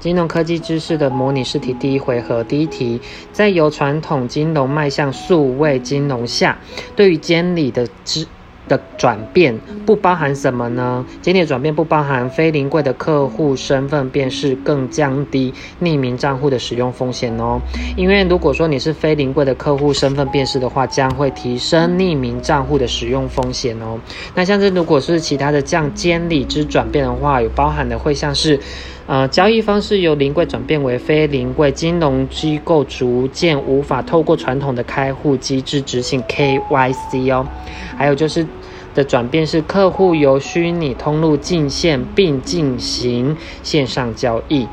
[0.00, 3.00] 金融科技知识的模拟试题第一回合第一题，
[3.32, 6.56] 在由传统金融迈向数位金融下，
[6.94, 8.24] 对于监理的知
[8.68, 11.04] 的转变不包含什么呢？
[11.20, 15.52] 监理转变不包含非临柜的客户身份辨识，更降低
[15.82, 17.60] 匿名账户的使用风险哦。
[17.96, 23.98] 因为如果说你是非临柜的客户身份辨识的话，将会提升匿名账户的使用风险哦。
[24.34, 28.60] 那像是如果是其他的降监理之转变的话，有包含的会像是。
[29.08, 37.46] 呃，交易方式由临柜转变为非临柜，金融机构逐渐无法透过传统的开户机制执行 KYC 哦。
[37.96, 38.46] 还有就是
[38.94, 44.68] 的转变是客户由虚拟通路进线并进行线上交易。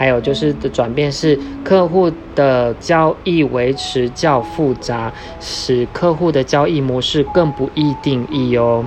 [0.00, 8.82] 还有就是的转变是客户的交易维持较复杂，使客户的交易模式更不易定义哦。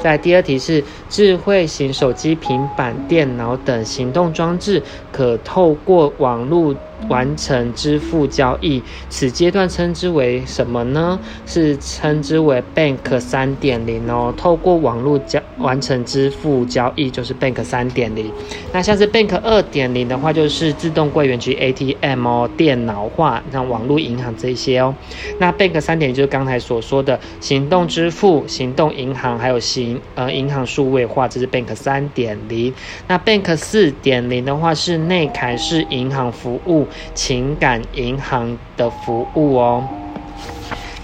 [0.00, 4.82] 在第二题是智慧型手机、平板电脑等行动装置
[5.12, 6.74] 可透过网络。
[7.10, 11.20] 完成支付交易，此阶段称之为什么呢？
[11.44, 14.32] 是称之为 Bank 三点零哦。
[14.34, 18.30] 透过网络交完成支付交易，就是 Bank 三点零。
[18.72, 24.94] 那像是 Bank 二点零的话，就是自动柜员机 ATM 哦，电脑化，像网络银行这些哦。
[25.38, 32.72] 那 Bank 三点就是刚才所说的行动支付、行动银行，还有行呃银行数位化，这是 Bank 三点零。
[33.08, 36.86] 那 Bank 四点零的话是内凯式银行服务。
[37.14, 39.82] 情感银行的服务哦。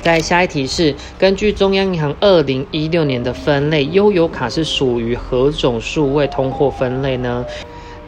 [0.02, 7.44] 在下一题是根据中央银行二零一六年的分类，悠游卡是属于何种数位通货分类呢？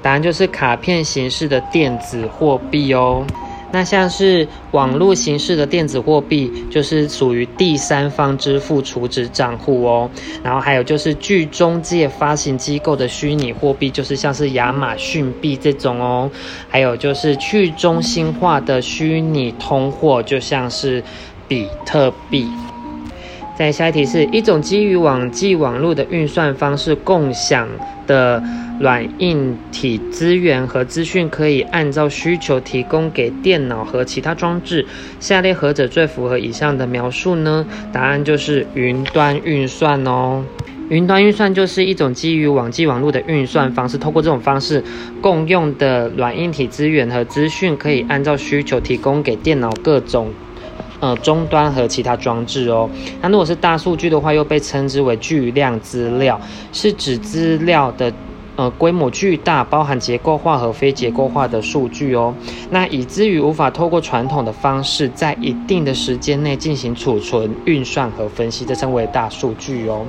[0.00, 3.24] 答案就是卡片形式的电子货币哦。
[3.74, 10.10] 那像是网络形式的电子货币，就是属于第三方支付储值账户哦。
[10.42, 16.30] 然后还有就是具中介发行机构的虚拟货币，就是像是亚马逊币这种哦。
[16.68, 21.02] 还有就是去中心化的虚拟通货，就像是
[21.52, 22.48] 比特币。
[23.58, 27.68] 在下一题是一种基于网际网络的运算方式，共享
[28.06, 28.42] 的
[28.80, 34.86] 软硬体资源和资讯可以按照需求提供给电脑和其他装置。
[35.20, 37.66] 下列何者最符合以上的描述呢？
[37.92, 40.42] 答案就是云端运算哦。
[40.88, 44.82] 云端运算就是一种基于网际网络的运算方式，透过这种方式，
[45.20, 50.32] 共用的软硬体资源和资讯可以按照需求提供给电脑各种。
[51.02, 52.88] 呃，终端和其他装置哦。
[53.20, 56.40] 那如果是大数据的话，又被称之为巨量资料，
[56.72, 58.12] 是指资料的
[58.54, 62.32] 呃规模巨大，包含结构化和非结构化的数据哦。
[62.70, 70.06] 那以至于无法透过传统的方式，在一定的时间内进行储存、运算和分析，这称为大数据哦。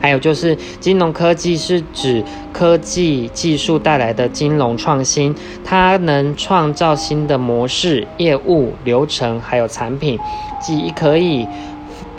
[0.00, 10.18] 还有就是金融科技是指科技技术带来的金融创新，它能创造新的模式、业务流程，还有产品，
[10.60, 11.46] 即可以。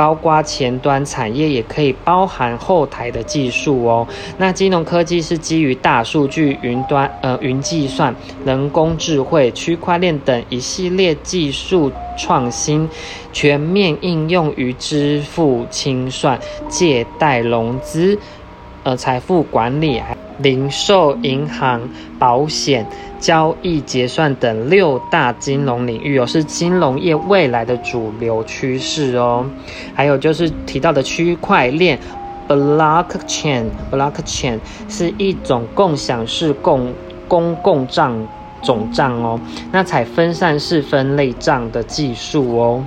[0.02, 4.08] 包括前端产业，也可以包含后台的技术哦。
[4.40, 8.12] 那金融科技是基于大数据、云端、呃云计算、
[8.44, 12.90] 人工智慧、区块链等一系列技术创新，
[13.32, 18.18] 全面应用于支付、清算、借贷、融资、
[18.82, 20.02] 呃财富管理、
[20.42, 21.82] 零售、银行、
[22.20, 22.86] 保险。
[23.20, 29.46] 交易结算等六大金融领域哦，是金融业未来的主流趋势哦。
[29.94, 32.00] 还有就是提到的区块链
[32.48, 34.58] ，blockchain，blockchain
[34.90, 36.92] 是一种共享式共
[37.28, 38.28] 公共账
[38.64, 39.40] 总账哦，
[39.72, 42.84] 那采分散式分类账的技术哦。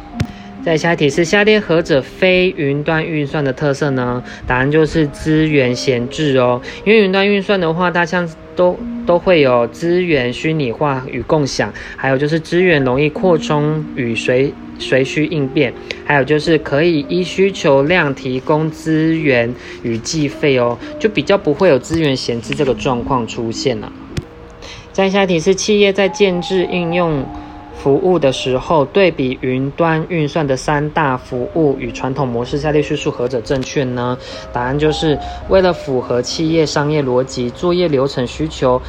[0.65, 4.23] 在下一题是下列何者非云端运算的特色呢？
[4.47, 8.29] 答案就是资源闲置哦，因为云端运算的话，它像。
[8.57, 19.53] 都都会有资源虚拟化与共享，还有就是资源容易扩充与随随需应变，还有就是可以依需求量提供资源
[19.83, 23.93] 与计费哦，就比较不会有资源闲置这个状况出现了。
[24.93, 27.27] 再下题是企业在建制应用。
[27.85, 34.17] 服务的时候，对比云端运算的三大服务与传统模式，下列叙述何者正确呢？
[34.55, 35.19] 答案就是
[35.51, 38.81] 为了符合企业商业逻辑、作业流程需求，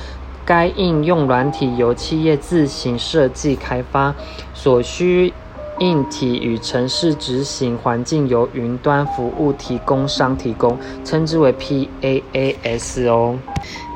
[0.46, 4.16] 该应用软体由企业自行设计开发，
[4.54, 5.34] 所需
[5.80, 13.38] 硬体与城市执行环境由云端服务提供商提供，称之为 PaaS 哦。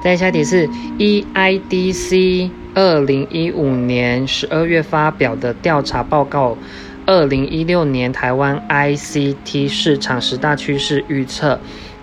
[0.04, 0.68] 再下题是
[0.98, 2.50] EIDC。
[2.82, 6.58] 二零一五年十二月发表的调查报告，
[7.06, 11.60] 二零一六年台湾 ICT 市场十大趋势预测，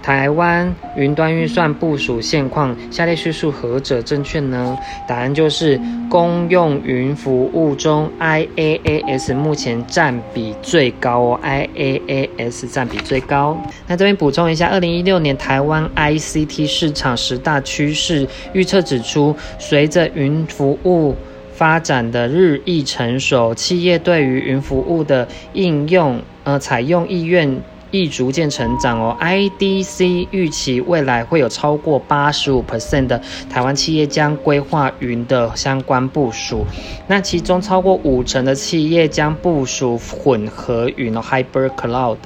[0.06, 4.79] 台湾云端运算部署现况，下列叙述何者正确呢？
[5.05, 13.61] 答案就是公用云服务中，IaaS 目前占比最高哦，IaaS 占比最高。
[13.88, 21.17] 那这边补充一下，二零一六年台湾 ICT 市场十大趋势预测指出，随着云服务
[21.52, 27.61] 发展的日益成熟，企业对于云服务的应用，呃，采用意愿。
[27.91, 29.17] 亦逐渐成长哦。
[29.21, 36.65] IDC 预期未来会有超过八十五 percent 的台湾企业将规划云的相关部署，
[37.09, 42.19] 那其中超过五成的企业将部署混合云哦 （Hybrid Cloud）。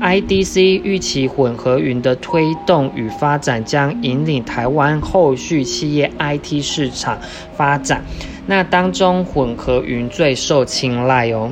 [0.00, 7.18] IDC 预期混合云的推动与发展将引领台湾后续企业 IT 市场
[7.56, 8.04] 发展。
[8.46, 11.50] 那当中混合云最受青睐哦。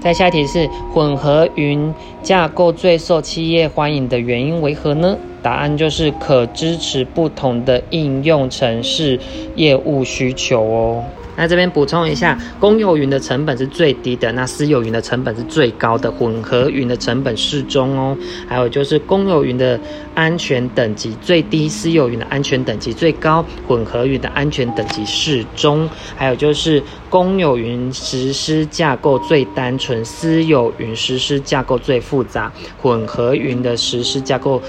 [0.00, 5.16] 在下一题是混合云架构最受企业欢迎的原因为何呢？
[5.42, 9.18] 答案就是可支持不同的应用程式
[9.54, 11.04] 业务需求哦。
[11.36, 18.16] 那这边补充一下，公有云的成本是最低的，那私有云的成本是最高的，混合云的成本适中哦。
[18.48, 19.78] 还有就是公有云的
[20.14, 25.88] 安全等级最低，私有云的安全等级最高，混合云的安全等级适中。
[26.16, 32.50] 还有就是公有云实施架构最单纯，私有云实施架构最复杂，
[32.80, 34.62] 混合云的实施架构，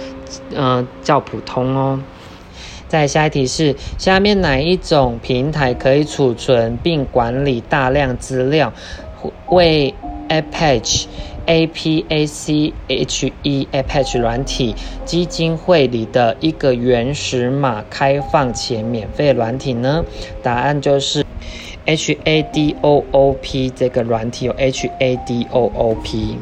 [0.54, 2.00] 呃，较普通哦。
[2.88, 8.74] 在下一题是：下面哪一种平台可以储存并管理大量资料？
[9.48, 9.94] 为
[10.30, 11.06] Apache
[11.48, 14.76] A P A C H E Apache 软体
[15.06, 20.06] 基金会里的一个原始码开放且免费软体呢？
[20.44, 21.26] 答案就是
[21.86, 26.38] H A D O O P 这个软体有 H A D O O P。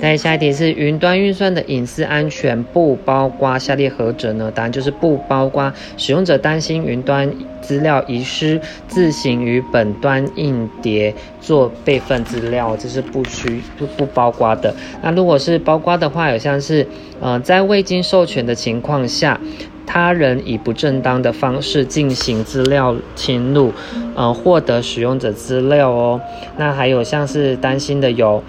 [0.00, 4.50] 再下一题是云端运算的隐私安全不包括下列何者呢？
[4.50, 7.30] 答案就是不包括使用者担心云端
[7.60, 8.58] 资料遗失，
[8.88, 14.74] 自行于本端硬碟做备份资料，这是不需不不包括的。
[15.02, 16.86] 那如果是包括的话，有像是
[17.20, 19.38] 呃在未经授权的情况下，
[19.86, 23.70] 他人以不正当的方式进行资料侵入，
[24.14, 26.18] 呃获得使用者资料哦。
[26.56, 28.42] 那还有像是担心的有。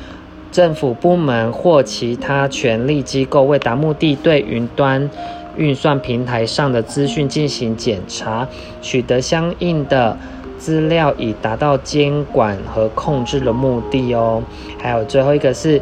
[0.52, 5.10] 政府部门或其他权力机构为达目的，对云端
[5.56, 8.48] 运算平台上的资讯进行检查，
[8.82, 10.18] 取得相应的
[10.58, 14.44] 资料，以达到监管和控制的目的哦。
[14.78, 15.82] 还有最后一个是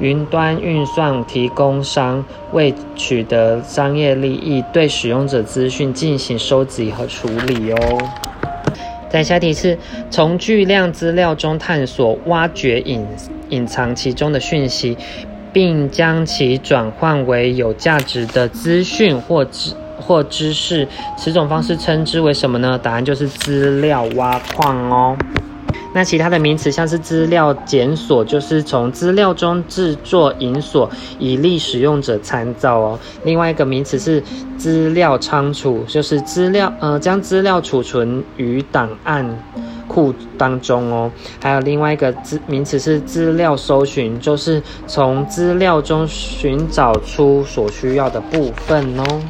[0.00, 7.98] 云端运算提供商为取得商业利益，对使用者资讯进行收集和处理哦。
[9.10, 9.76] 再下题是
[10.08, 13.04] 从巨量资料中探索、挖掘隐
[13.48, 14.96] 隐藏其中的讯息，
[15.52, 20.86] 并将其转换为有价值的资讯或知或知识，
[21.18, 22.78] 此种方式称之为什么呢？
[22.80, 25.16] 答案就是资料挖矿哦。
[25.92, 30.88] 那其他的名词像是资料检索，就是从资料中制作引锁，
[31.18, 32.98] 以利使用者参照哦。
[33.24, 34.22] 另外一个名词是
[34.56, 39.26] 资料仓储，就是资料呃将资料储存于档案
[39.88, 41.10] 库当中哦。
[41.42, 49.20] 还有另外一个资名词是资料搜寻，就是从资料中寻找出所需要的部分哦。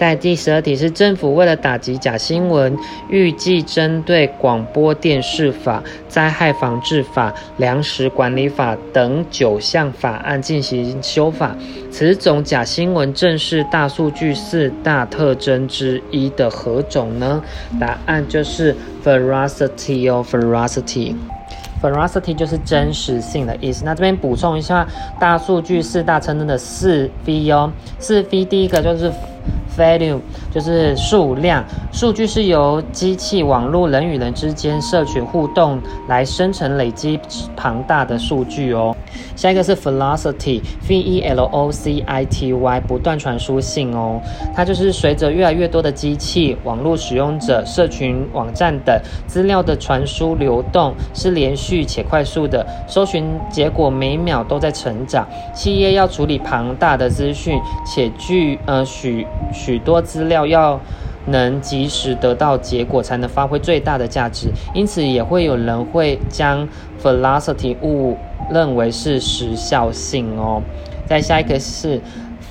[0.00, 2.74] 在第十二题是政府为了打击假新闻，
[3.10, 11.54] 预计针对广播电视法、灾害防治法、粮食管理法等九项法案进行修法。
[11.90, 17.42] 此种假新闻正是大数据四大特征之一的何种呢？
[17.78, 21.14] 答案就是 veracity 哦，veracity。
[21.82, 23.84] veracity 就是真实性的意思。
[23.84, 24.88] 那这边补充一下，
[25.20, 29.12] 大数据四大特征的四 V 哦，四 V 第一个就是。
[29.80, 30.18] Value
[30.52, 37.18] 就是数量，数据是由机器、网络、人与人之间社群互动来生成、累积
[37.56, 38.94] 庞大的数据哦。
[39.34, 44.20] 下一个是 Velocity，V E L O C I T Y，不断传输性哦。
[44.54, 55.26] 它就是随着越来越多的机器、网络使用者、社群网站等资料的传输流动是连续且快速的，搜寻结果每秒都在成长。
[55.54, 60.80] 企业要处理庞大的资讯，且具呃许许许多资料要
[61.26, 64.48] 能及时得到结果，才能发挥最大的价值。
[64.74, 66.68] 因此，也会有人会将
[67.00, 68.16] velocity 误
[68.50, 70.60] 认为是时效性哦。
[71.06, 72.00] 在下一个是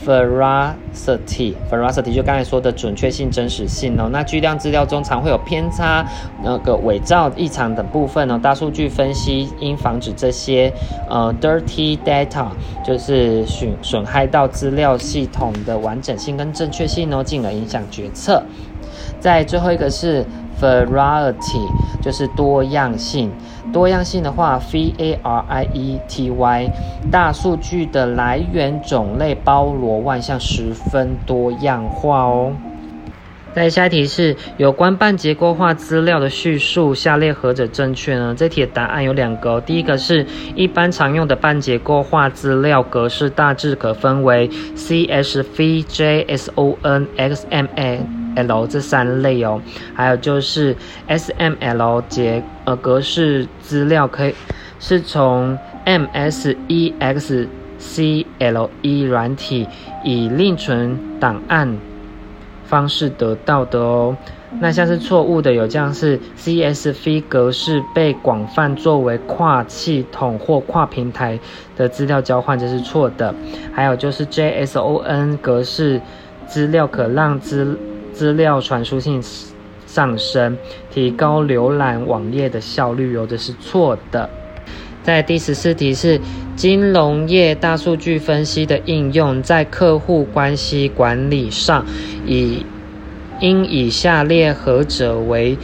[0.06, 4.10] veracity，veracity 就刚才说的准确性、真实性哦。
[4.12, 6.06] 那巨量资料中常会有偏差、
[6.44, 8.40] 那个伪造、异常等部分哦。
[8.42, 10.72] 大数据分析应防止这些
[11.10, 12.48] 呃 dirty data，
[12.84, 18.42] 就是损损害到资料系统的完整性跟正确性哦，进而影响决策。
[19.20, 20.26] 在最后一个是
[20.62, 21.68] variety，
[22.02, 23.32] 就是多样性。
[23.72, 26.70] 多样性的话，v a r i e t y，
[27.12, 32.54] 大数据的来源种类包罗万象，十分多样化哦。
[33.54, 38.34] 再下一题是有关半结构化资料的叙述，下列何者正确呢？
[38.38, 40.26] 这题的答案有两个，第一个是
[40.56, 48.19] 一般常用的半结构化资料格式大致可分为 CSV、JSON、XML。
[48.48, 49.62] L 这三类哦，
[49.94, 50.76] 还有就是
[51.08, 54.36] SML 结呃格式资料可以
[54.80, 57.48] 是从 MSEXCLE
[59.08, 59.68] 软体
[60.04, 61.78] 以另存档案
[62.66, 64.16] 方式得到的哦。
[64.60, 71.40] 那像是错误的有像是 CSV 格式被广泛作为跨系统或跨平台
[71.78, 73.32] 的资料交换，这是错的。
[73.72, 76.02] 还有就是 JSON 格式
[76.48, 77.78] 资料可让资
[78.20, 79.24] 资料传输性
[79.88, 80.58] 上升，
[80.92, 84.30] 提高浏览网页的效率，有的是错的。
[85.02, 86.20] 在第十四题是
[86.54, 91.86] 金融业大数据分析的应用，在客户关系管理上，
[92.28, 92.66] 以
[93.40, 95.58] 应以下列何者为，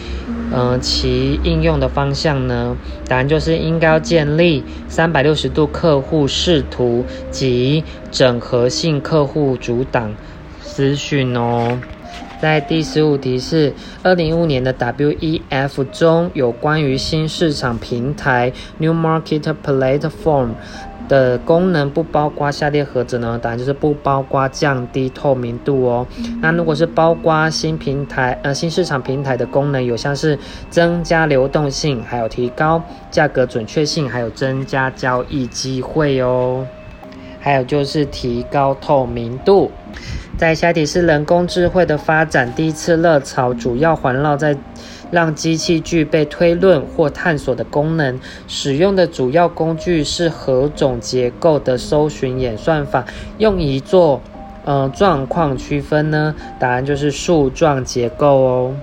[0.54, 2.78] 呃，其应用的方向呢？
[3.10, 10.16] 答案就是应该建立三百六十度客户视图及整合性客户主档
[10.62, 11.78] 资讯哦。
[12.42, 13.74] 在第十五题是
[14.04, 20.50] 二零一五年的 WEF 中有关于新市场平台 New Market Platform
[21.08, 23.40] 的功能不包括下列何者呢？
[23.42, 26.06] 答案就是不包括降低透明度哦。
[26.42, 30.38] 那如果是包括新平台呃新市场平台的功能，有像是
[30.70, 36.66] 增加流动性，还有提高价格准确性，还有增加交易机会哦。
[37.46, 39.70] 还有就是提高透明度。
[40.36, 44.58] 在下题是人工智慧的发展第一次热潮，主要环绕在
[45.12, 48.20] 让机器具备推论或探索的功能。
[48.48, 53.06] 使用的主要工具是何种结构的搜寻演算法，
[53.38, 54.20] 用以做
[54.66, 56.34] 呃状况区分呢？
[56.60, 58.76] 答案就是树状结构哦。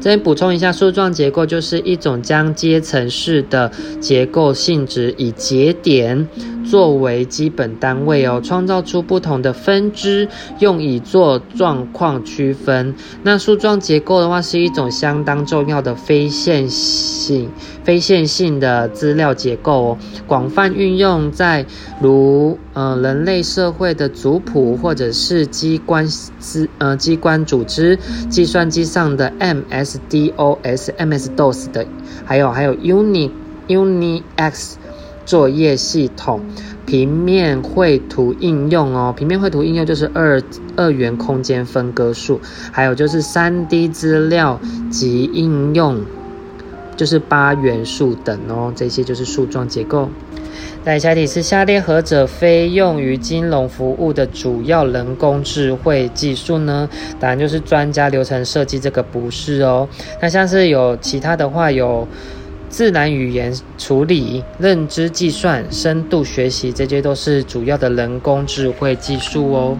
[0.00, 3.70] 这边补充一下，树状结构就是一种将阶层式的
[4.00, 6.28] 结构性质以节点。
[6.68, 12.92] 作为基本单位哦，创造出不同的分支，用以做状况区分。
[13.22, 17.48] 那树状结构的话，是一种相当重要的非线性、
[17.84, 21.64] 非线性的资料结构哦，广泛运用在
[22.00, 31.86] 如呃人类社会的族谱，或者是机关资呃机关组织、计算机上的 MS DOS、MS DOS 的，
[32.24, 33.30] 还有还有 Uni
[33.68, 34.74] UniX。
[35.26, 36.40] 作业系统、
[36.86, 40.40] 平面绘图应用哦，平面绘图应用就是二
[40.76, 42.40] 二元空间分割术，
[42.70, 46.04] 还有就是三 D 资料及应用，
[46.96, 50.08] 就是八元素等哦，这些就是树状结构。
[50.86, 56.88] 在下一题是下列何者非用于金融服务的主要人工智慧技术呢？
[57.18, 59.88] 答案就是专家流程设计，这个不是哦。
[60.22, 62.06] 那像是有其他的话有。
[62.68, 69.78] 自然语言处理、认知计算、深度学习，这些都是主要的人工智慧技术哦。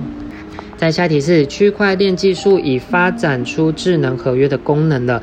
[0.77, 5.21] 在下一题是区块链技术已发展出智能合约的功能了。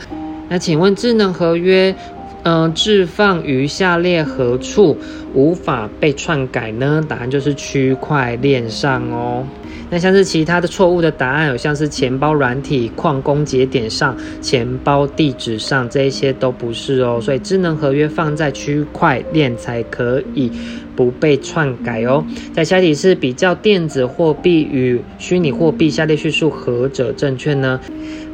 [0.49, 1.95] 那请问智能合约，
[2.43, 4.97] 嗯，置放于下列何处
[5.33, 7.03] 无法被篡改呢？
[7.07, 9.45] 答案就是区块链上哦。
[9.89, 17.19] 那像是其他的错误的答案，有像是钱包软体、矿工节点上、钱包地址上，这一些都不是哦。
[17.21, 20.51] 所以智能合约放在区块链才可以
[20.95, 22.25] 不被篡改哦。
[22.53, 27.79] 在下题是比较电子货币与虚拟货币，下列叙述何者正确呢？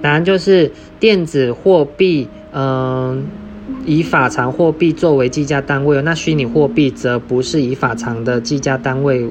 [0.02, 3.26] 答案就是电子货币，嗯，
[3.86, 9.30] 以法偿货币作为计价单位，那虚拟货币则不是以法偿的计价单位。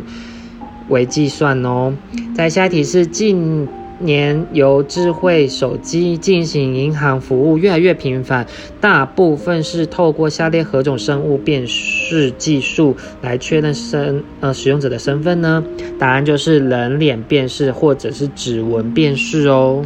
[0.88, 1.94] 为计算哦，
[2.34, 8.46] 在下一题是近年由智慧手机进行银行服务越来越频繁，
[8.80, 15.62] 大部分是透过下列何种生物辨识技术来确认身呃使用者的身份呢？
[15.98, 19.84] 答案就是人脸辨识或者是指纹辨识哦。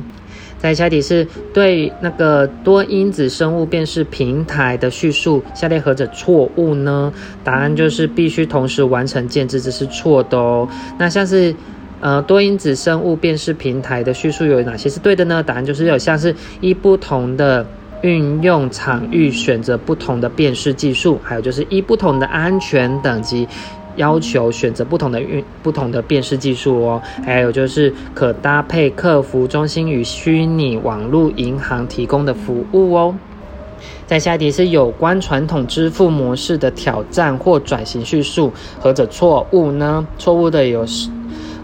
[0.63, 7.13] 在下题是对那个多因子生物辨识平台的叙述，下列何者错误呢？
[7.43, 10.69] 答案就是必须同时完成建制，这是错的哦。
[10.97, 11.53] 那像是
[12.01, 15.43] 呃，多因子生物辨识平台的叙述有哪些是对的呢？
[15.43, 17.67] 答案就是有像是依不同的
[18.03, 23.49] 运用场域选择不同的辨识技术，还有就是依不同的安全等级
[23.97, 27.03] 要求选择不同的运不同的辨识技术哦。
[27.25, 33.15] 还有就是可搭配客服中心与虚拟网络银行提供的服务哦。
[34.07, 40.07] 再下一题是有关传统支付模式的挑战或转型叙述，何者错误呢？
[40.19, 40.85] 错误的有。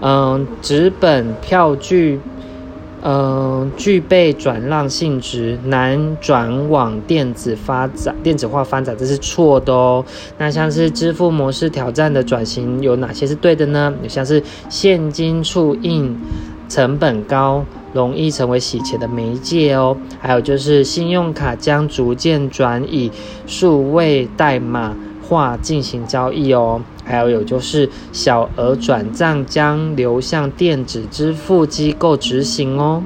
[0.00, 2.20] 嗯，纸本票据，
[3.00, 10.04] 嗯，具备转让性质，难转往电子发展、电子化发展，这是错的哦。
[10.36, 13.94] 那像是支付模式挑战的转型有哪些是对的呢？
[14.02, 16.16] 有像是现金触印
[16.68, 19.96] 成本高，容易成为洗钱的媒介哦。
[20.18, 23.12] 还有就是信用卡将逐渐转以
[23.46, 26.82] 数位代码化进行交易哦。
[27.08, 33.02] 还有有就是小额转账将流向电子支付机构执行哦，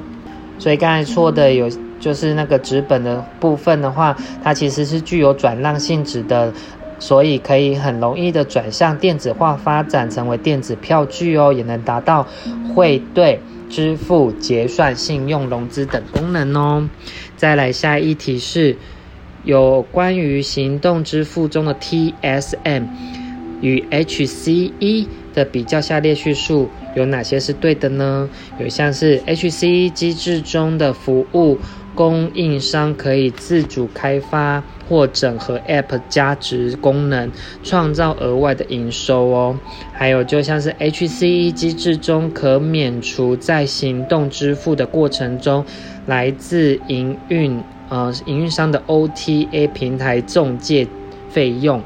[0.59, 1.69] 所以刚才错的有
[1.99, 6.53] 就是那个纸本的部分的话，它其实是具有转让性质的，
[6.99, 12.27] 所以可以很容易的转向电子化发展成为电子票据哦，也能达到
[12.75, 16.89] 汇兑、支付、结算、信用、融资等功能哦。
[17.37, 18.75] 再来下一题是
[19.45, 22.83] 有关于行动支付中的 TSM。
[23.63, 28.29] 与 HCE 的比较，下列叙述有哪些是对的呢？
[28.59, 31.57] 有像是 HCE 机制中的服务
[31.95, 37.31] 供应商可以自主开发或整合 App 加值功能，
[37.63, 39.57] 创造额外的营收哦。
[39.93, 45.63] 还有就像是 HCE 机制中可免除在行动支付的过程中
[46.05, 50.85] 来自营运呃营运商的 OTA 平台中介
[51.29, 51.81] 费用。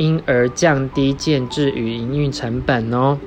[0.00, 3.18] 因而降低建制与营运成本哦。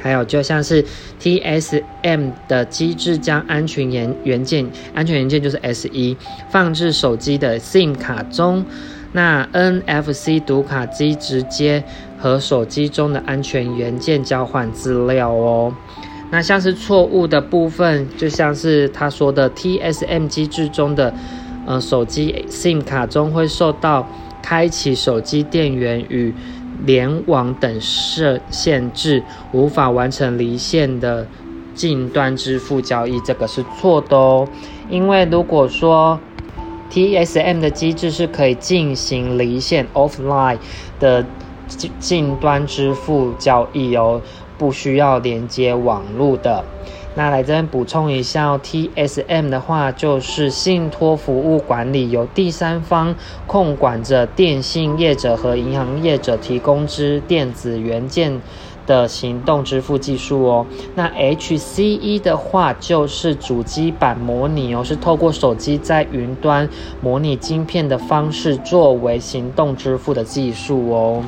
[0.00, 0.84] 还有就像是
[1.20, 6.16] TSM 的机制，将安全元元件，安全元件就是 S1，
[6.50, 8.64] 放置手机的 SIM 卡中。
[9.12, 11.82] 那 NFC 读卡机直接
[12.18, 15.72] 和手机中的安全元件交换资料哦。
[16.30, 21.14] 那像是错误的部分，就像是他说的 TSM 机制中的，
[21.66, 24.06] 呃，手机 SIM 卡中会受到。
[24.48, 26.32] 开启手机电源与
[26.86, 31.26] 联网等设限制，无法完成离线的
[31.74, 34.48] 近端支付交易，这个是错的哦。
[34.88, 36.18] 因为如果说
[36.90, 40.56] TSM 的机制是可以进行离线 offline
[40.98, 41.22] 的
[41.66, 44.22] 近近端支付交易哦，
[44.56, 46.64] 不需要连接网络的。
[47.18, 53.12] 那来这边补充一下，TSM 的话就是信托服务管理，由第三方
[53.44, 58.40] 控管着电信业者和银行业者提供之电子元件
[58.86, 60.66] 的行动支付技术哦。
[60.94, 66.68] 那 HCE 的话就是主机板模拟哦，是透过手机在云端
[67.00, 71.24] 模拟晶片的方式作为行动支付的技术哦。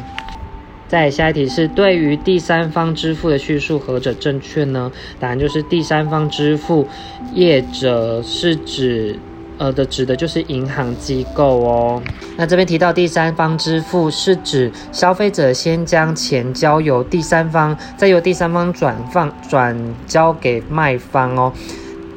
[0.91, 4.91] 再下一题是对于第三方支付的叙述何者正确呢？
[5.21, 6.85] 答案就是第三方支付
[7.33, 9.17] 业者是指
[9.57, 12.03] 呃的指的就是银行机构哦。
[12.37, 21.53] 那这边提到第三方支付是指消费者先将钱交由第三方，再由第三方转放转交给卖方哦。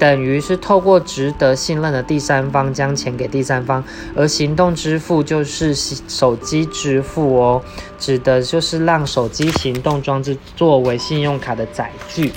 [0.03, 3.81] 等于是透过值得信任的第三方将钱给第三方，
[4.13, 7.61] 而行动支付就是手机支付哦，
[7.97, 12.33] 指的就是让手机行动装置作为信用卡的载具。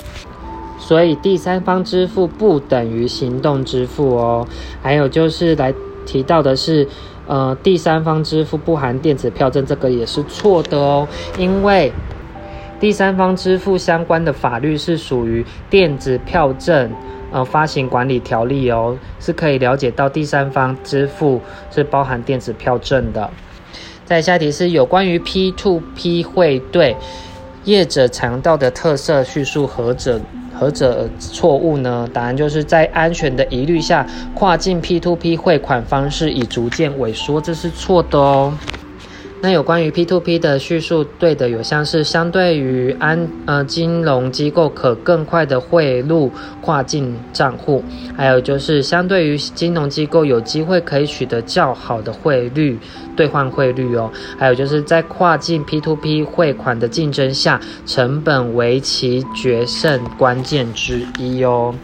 [0.79, 4.47] 所以第三方支付不等于行动支付哦。
[4.81, 5.73] 还有就是来
[6.05, 6.87] 提到的是，
[7.27, 11.05] 呃，第三方支付不含电子票证，这个也是错的哦，
[11.37, 11.91] 因为
[12.79, 16.89] 第三方支付相关的法律是属于电子票证。
[17.43, 23.29] 发行管理条例哦，是可以了解到第三方支付是包含电子票证的。
[24.05, 26.95] 在下一题是有关于 P to P 汇兑
[27.65, 30.21] 业者强调的特色叙述何者
[30.57, 32.09] 何者错误呢？
[32.13, 38.51] 答案就是在安全的疑虑下，跨境 P to P 汇款方式已逐渐萎缩，这是错的哦。
[39.39, 47.83] 那有关于 P2P 的叙述，对的有像是相对于安呃金融机构可更快的汇入跨境账户，
[48.15, 52.79] 还有就是相对于金融机构有机会可以取得较好的汇率
[53.15, 61.75] 兑换汇率哦，还有就是在跨境 P2P 汇款的竞争下，成本为其决胜关键之一哦。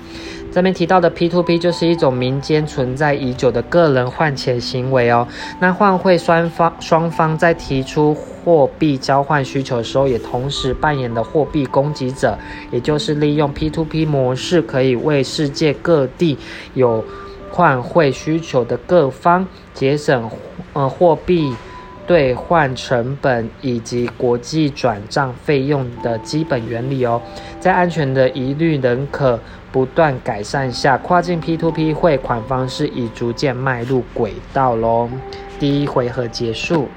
[0.54, 5.28] 这边提到的 P2P 就是一种民间存在已久的个人换钱行为哦。
[5.60, 12.38] 那换汇双方双方在提出货币交换需求的时候，也同时扮演了货币供给者，
[12.72, 16.38] 也就是利用 P2P 模式，可以为世界各地
[16.76, 17.04] 有
[17.50, 20.30] 换汇需求的各方节省
[20.74, 21.56] 呃货币。
[22.06, 27.22] 兑换成本以及国际转账费用的基本原理哦，
[27.62, 29.40] 在安全的疑虑仍可
[29.74, 35.10] 不断改善下，跨境 P2P 汇款方式已逐渐迈入轨道喽。
[35.60, 36.88] 第一回合结束。